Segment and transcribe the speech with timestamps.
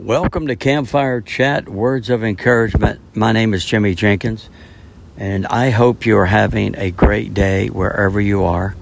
[0.00, 3.00] Welcome to Campfire Chat Words of Encouragement.
[3.14, 4.48] My name is Jimmy Jenkins,
[5.18, 8.74] and I hope you are having a great day wherever you are,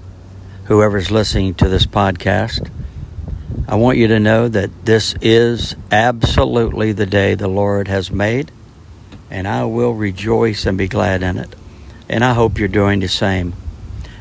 [0.63, 2.69] whoever's listening to this podcast.
[3.67, 8.49] I want you to know that this is absolutely the day the Lord has made,
[9.29, 11.53] and I will rejoice and be glad in it.
[12.07, 13.55] And I hope you're doing the same.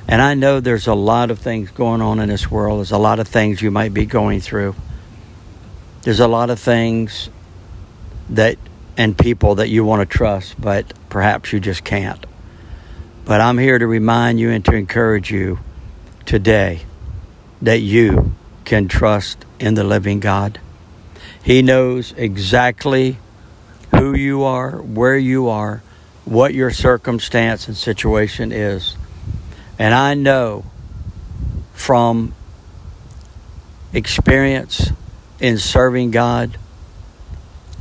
[0.08, 2.98] And I know there's a lot of things going on in this world, there's a
[2.98, 4.74] lot of things you might be going through.
[6.02, 7.28] There's a lot of things
[8.30, 8.56] that
[8.96, 12.26] and people that you want to trust, but perhaps you just can't.
[13.24, 15.60] But I'm here to remind you and to encourage you
[16.26, 16.80] today
[17.62, 18.34] that you
[18.64, 20.60] can trust in the living God.
[21.42, 23.18] He knows exactly
[23.94, 25.82] who you are, where you are,
[26.24, 28.96] what your circumstance and situation is.
[29.78, 30.64] And I know
[31.72, 32.34] from
[33.92, 34.90] experience
[35.40, 36.58] in serving God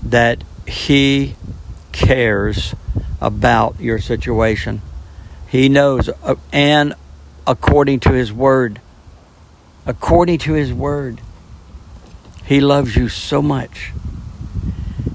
[0.03, 1.35] that He
[1.91, 2.75] cares
[3.19, 4.81] about your situation.
[5.47, 6.93] He knows, uh, and
[7.45, 8.81] according to His Word,
[9.85, 11.21] according to His Word,
[12.45, 13.91] He loves you so much.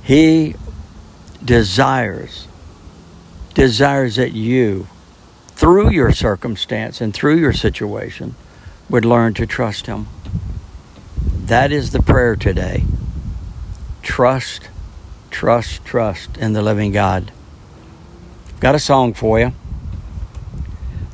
[0.02, 0.54] He
[1.44, 2.48] desires,
[3.54, 4.88] desires that you,
[5.48, 8.34] through your circumstance and through your situation,
[8.88, 10.08] would learn to trust Him.
[11.46, 12.84] That is the prayer today.
[14.00, 14.68] Trust,
[15.32, 17.32] trust, trust in the living God.
[18.60, 19.52] Got a song for you.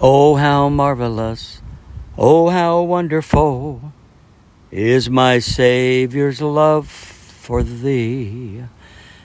[0.03, 1.63] Oh, how marvelous,
[2.19, 3.91] oh, how wonderful
[4.71, 8.65] is my Savior's love for thee.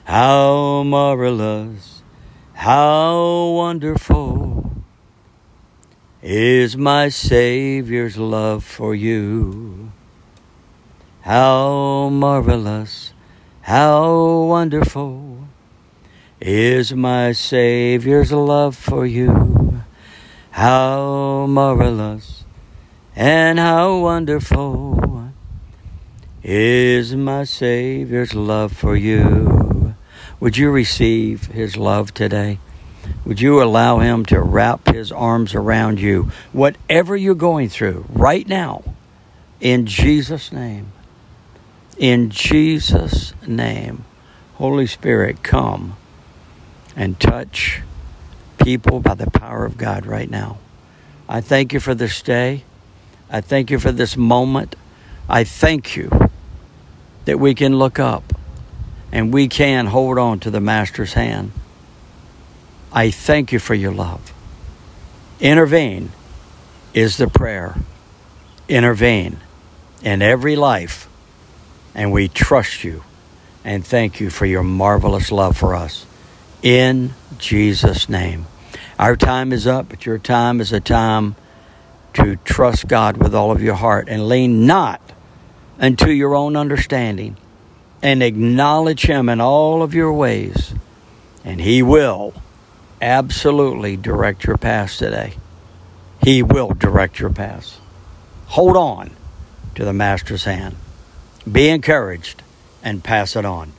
[0.05, 2.01] How marvelous,
[2.53, 4.71] how wonderful
[6.21, 9.91] is my Savior's love for you.
[11.23, 13.13] How marvelous,
[13.61, 15.47] how wonderful
[16.41, 19.81] is my Savior's love for you.
[20.51, 22.43] How marvelous
[23.15, 25.31] and how wonderful
[26.43, 29.95] is my Savior's love for you.
[30.41, 32.59] Would you receive His love today?
[33.23, 38.45] Would you allow Him to wrap His arms around you, whatever you're going through right
[38.45, 38.83] now,
[39.61, 40.91] in Jesus' name?
[41.97, 44.05] In Jesus' name,
[44.55, 45.95] Holy Spirit, come
[46.95, 47.81] and touch
[48.63, 50.57] people by the power of God right now.
[51.29, 52.63] I thank you for this day.
[53.29, 54.75] I thank you for this moment.
[55.29, 56.09] I thank you
[57.25, 58.33] that we can look up
[59.11, 61.51] and we can hold on to the Master's hand.
[62.91, 64.33] I thank you for your love.
[65.39, 66.11] Intervene
[66.93, 67.75] is the prayer.
[68.67, 69.37] Intervene
[70.03, 71.07] in every life
[71.95, 73.03] and we trust you
[73.63, 76.05] and thank you for your marvelous love for us.
[76.61, 78.45] In Jesus' name.
[78.99, 81.35] Our time is up, but your time is a time
[82.13, 85.01] to trust God with all of your heart and lean not
[85.79, 87.37] unto your own understanding
[88.01, 90.73] and acknowledge Him in all of your ways,
[91.43, 92.33] and He will
[93.01, 95.33] absolutely direct your path today.
[96.23, 97.79] He will direct your path.
[98.47, 99.11] Hold on
[99.75, 100.75] to the Master's hand.
[101.49, 102.41] Be encouraged
[102.81, 103.73] and pass it on.